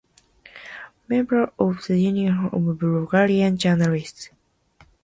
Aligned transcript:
Member 1.07 1.51
of 1.59 1.85
The 1.85 1.95
Union 1.95 2.47
of 2.51 2.79
Bulgarian 2.79 3.55
journalists. 3.55 4.31